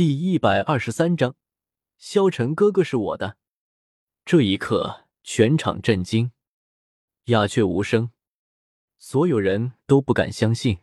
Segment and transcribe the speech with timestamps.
[0.00, 1.36] 第一百二十三章，
[1.98, 3.36] 萧晨哥哥是我的。
[4.24, 6.32] 这一刻，全场震惊，
[7.24, 8.10] 鸦雀无声，
[8.96, 10.78] 所有人都不敢相信，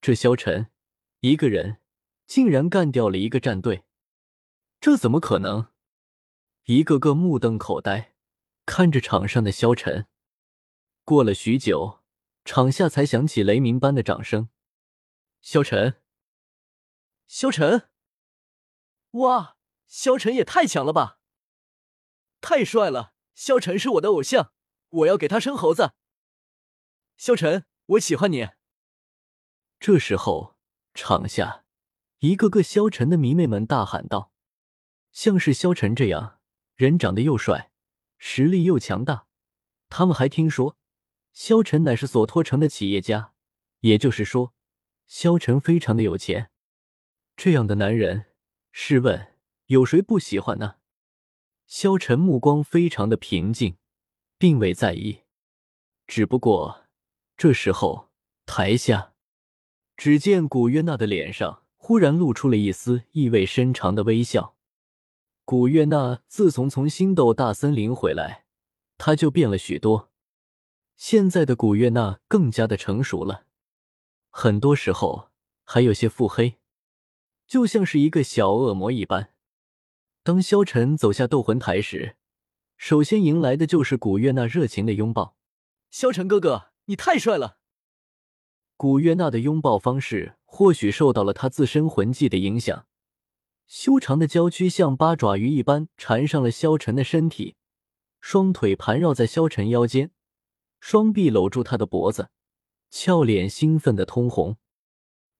[0.00, 0.70] 这萧晨
[1.20, 1.82] 一个人
[2.26, 3.84] 竟然干掉了一个战队，
[4.80, 5.66] 这怎么可能？
[6.64, 8.14] 一个个目瞪口呆，
[8.64, 10.06] 看着场上的萧晨。
[11.04, 12.00] 过了许久，
[12.46, 14.48] 场下才响起雷鸣般的掌声。
[15.42, 15.96] 萧晨，
[17.26, 17.90] 萧晨。
[19.14, 19.56] 哇，
[19.86, 21.20] 萧晨也太强了吧！
[22.40, 24.52] 太帅了，萧晨是我的偶像，
[24.88, 25.92] 我要给他生猴子。
[27.16, 28.48] 萧晨，我喜欢你。
[29.78, 30.56] 这时候，
[30.94, 31.64] 场下
[32.18, 34.32] 一个个萧晨的迷妹们大喊道
[35.12, 36.40] ：“像是萧晨这样
[36.74, 37.70] 人长得又帅，
[38.18, 39.28] 实力又强大，
[39.88, 40.76] 他们还听说
[41.32, 43.32] 萧晨乃是索托城的企业家，
[43.80, 44.52] 也就是说，
[45.06, 46.50] 萧晨非常的有钱。
[47.36, 48.26] 这样的男人。”
[48.76, 49.28] 试问
[49.66, 50.78] 有谁不喜欢呢？
[51.64, 53.76] 萧晨目光非常的平静，
[54.36, 55.20] 并未在意。
[56.08, 56.86] 只不过
[57.36, 58.10] 这时候，
[58.44, 59.14] 台下
[59.96, 64.56] 只见古月娜的脸上忽然露出了一丝意味深长的微笑。
[65.44, 68.44] 古月娜自从从星斗大森林回来，
[68.98, 70.10] 她就变了许多。
[70.96, 73.46] 现在的古月娜更加的成熟了，
[74.30, 75.30] 很多时候
[75.62, 76.58] 还有些腹黑。
[77.46, 79.30] 就像是一个小恶魔一般。
[80.22, 82.16] 当萧晨走下斗魂台时，
[82.76, 85.36] 首先迎来的就是古月娜热情的拥抱。
[85.90, 87.58] 萧晨哥哥，你太帅了！
[88.76, 92.86] 古月娜的拥抱方式或许受到了她自身魂技的影响，
[93.66, 97.54] 修长的娇躯像八爪鱼一般缠上了萧晨的身体，
[98.20, 100.10] 双腿盘绕在萧晨腰间，
[100.80, 102.30] 双臂搂住他的脖子，
[102.90, 104.56] 俏脸兴奋的通红。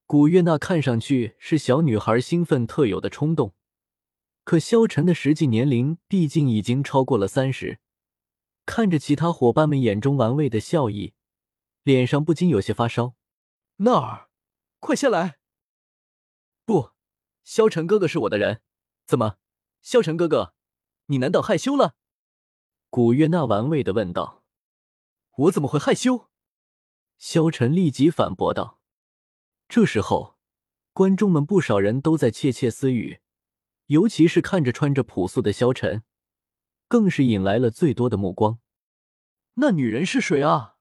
[0.06, 3.55] 古月娜看上去是小女孩兴奋特有的冲动，
[4.44, 7.80] 可萧晨的实际年龄毕竟已经超过了三十，
[8.66, 11.14] 看着其他伙伴们眼中玩味的笑意，
[11.83, 13.14] 脸上不禁有些发烧。
[13.77, 14.28] 那儿，
[14.78, 15.39] 快下来！
[16.67, 16.90] 不，
[17.42, 18.61] 萧晨哥哥是我的人，
[19.07, 19.39] 怎么，
[19.80, 20.55] 萧晨哥哥，
[21.07, 21.96] 你难道害羞了？
[22.90, 24.45] 古月娜玩味的问道。
[25.36, 26.28] 我怎么会害羞？
[27.17, 28.78] 萧晨立即反驳道。
[29.69, 30.36] 这时候，
[30.92, 33.20] 观众们不少人都在窃窃私语，
[33.86, 36.05] 尤其是看着穿着朴素的萧晨，
[36.86, 38.61] 更是引来了最多的目光。
[39.55, 40.77] 那女人是谁啊？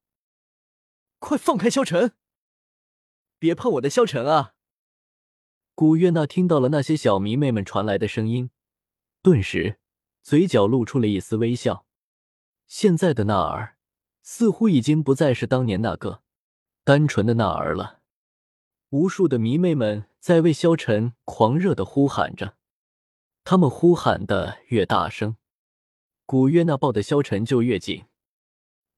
[1.20, 2.14] 快放开萧晨！
[3.40, 4.54] 别碰我的萧晨啊！
[5.74, 8.52] 古月娜听到了那些小迷妹们传来的声音，
[9.22, 9.80] 顿时
[10.22, 11.86] 嘴角露出了一丝微笑。
[12.68, 13.78] 现在的娜儿，
[14.22, 16.22] 似乎已经不再是当年那个
[16.84, 18.03] 单纯的娜儿了。
[18.94, 22.58] 无数的迷妹们在为萧晨狂热的呼喊着，
[23.44, 25.36] 他们呼喊的越大声，
[26.28, 28.06] 古月娜抱的萧晨就越紧。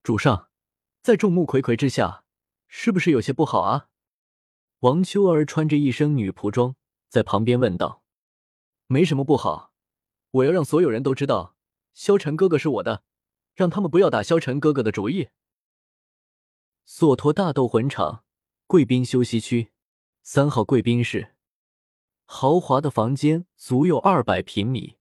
[0.03, 0.50] 主上，
[1.01, 2.25] 在众目睽睽之下，
[2.67, 3.88] 是不是有些不好啊？
[4.79, 6.75] 王秋儿穿着一身女仆装，
[7.07, 8.03] 在旁边问道
[8.88, 9.72] ：“没什么不好，
[10.31, 11.55] 我要让所有人都知道，
[11.94, 13.05] 萧晨哥哥是我的，
[13.53, 15.29] 让他们不要打萧晨哥哥的主意。”
[16.84, 18.25] 索托大斗魂场
[18.67, 19.72] 贵宾休息区。
[20.27, 21.35] 三号贵宾室，
[22.25, 24.97] 豪华的房间足有二百平米，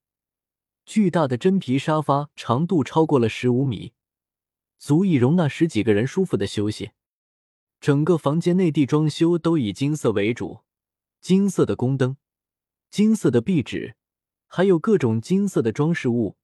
[0.84, 3.94] 巨大的真皮沙发长度超过了十五米，
[4.76, 6.90] 足以容纳十几个人舒服的休息。
[7.80, 10.60] 整个房间内地装修都以金色为主，
[11.22, 12.18] 金色的宫灯、
[12.90, 13.96] 金色的壁纸，
[14.46, 16.36] 还有各种金色的装饰物，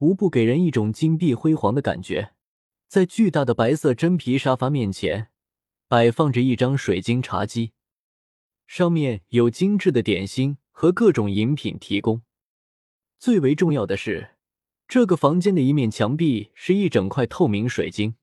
[0.00, 2.34] 无不给人一种金碧辉煌的感觉。
[2.86, 5.30] 在巨大的白色真皮沙发面前，
[5.88, 7.72] 摆放着一张水晶茶几。
[8.66, 12.22] 上面有精致的点心和各种饮品提供。
[13.18, 14.30] 最为重要的是，
[14.86, 18.16] 这个房间的一面墙壁是一整块透明水晶，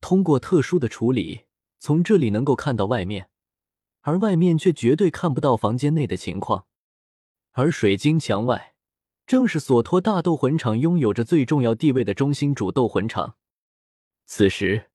[0.00, 1.42] 通过特殊的处理，
[1.78, 3.30] 从这里能够看到外面，
[4.00, 6.66] 而外面却绝对看不到房间内的情况。
[7.52, 8.74] 而水晶墙外，
[9.26, 13.36] 正是索托大斗魂场拥有着最重要地位的中心主斗魂场。
[14.24, 14.90] 此时，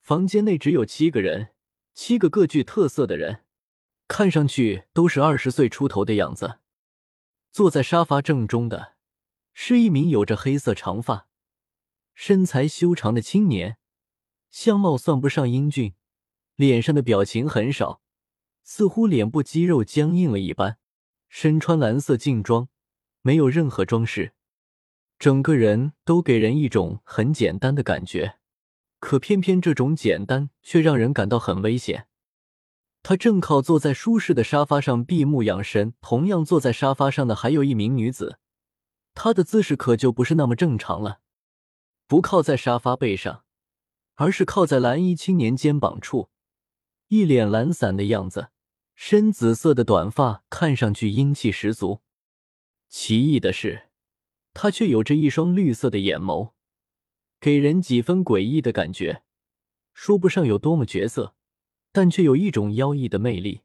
[0.00, 1.48] 房间内只有七个人，
[1.94, 3.44] 七个各具特色的人。
[4.08, 6.60] 看上去都是二十岁出头的样子。
[7.50, 8.94] 坐在沙发正中的，
[9.54, 11.28] 是一名有着黑色长发、
[12.14, 13.78] 身材修长的青年，
[14.50, 15.94] 相貌算不上英俊，
[16.54, 18.02] 脸上的表情很少，
[18.62, 20.78] 似乎脸部肌肉僵硬了一般。
[21.28, 22.68] 身穿蓝色劲装，
[23.20, 24.32] 没有任何装饰，
[25.18, 28.38] 整个人都给人一种很简单的感觉。
[29.00, 32.06] 可偏偏这种简单却让人感到很危险。
[33.08, 35.94] 他正靠坐在舒适的沙发上闭目养神。
[36.00, 38.40] 同样坐在沙发上的还有一名女子，
[39.14, 41.20] 她的姿势可就不是那么正常了，
[42.08, 43.44] 不靠在沙发背上，
[44.16, 46.30] 而是靠在蓝衣青年肩膀处，
[47.06, 48.48] 一脸懒散的样子，
[48.96, 52.00] 深紫色的短发看上去英气十足。
[52.88, 53.84] 奇异的是，
[54.52, 56.54] 她却有着一双绿色的眼眸。
[57.38, 59.22] 给人几分诡异的感觉，
[59.94, 61.35] 说不上有多么绝色，
[61.96, 63.62] 但却有一种妖异的魅力。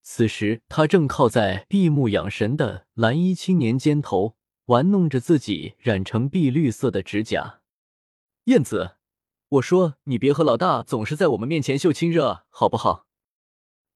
[0.00, 7.60] 此时，他正靠在闭目养神的蓝衣青年肩头，玩弄着自己染成碧绿色的指甲。
[8.44, 8.96] 燕子，
[9.50, 13.06] 我说你别和老大总是在我们面前秀亲热，好不好？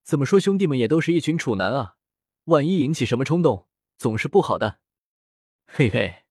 [0.04, 1.96] 怎么说，兄弟们也都是一群处男啊，
[2.44, 3.66] 万一引起什么冲动，
[3.96, 4.80] 总是不好的。
[5.66, 6.24] 嘿嘿。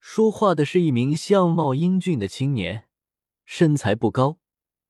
[0.00, 2.88] 说话的是一名相貌英俊的青年，
[3.44, 4.38] 身材不高，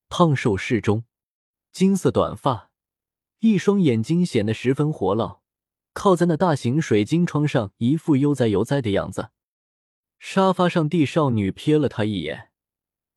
[0.09, 1.03] 胖瘦适中，
[1.77, 2.71] 金色短发，
[3.41, 5.43] 一双眼睛显得十分活络，
[5.93, 9.29] 靠在那大型水晶窗上，一副悠哉悠哉的样子。
[10.19, 12.49] 沙发上地少女瞥了他一眼，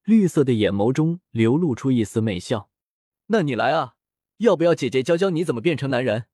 [0.04, 2.70] 绿色的眼眸中流露出一丝媚笑
[3.28, 3.96] ：“那你来啊，
[4.40, 6.26] 要不要姐姐教教你怎么变成男人？”